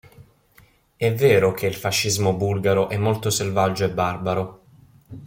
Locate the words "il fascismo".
1.67-2.33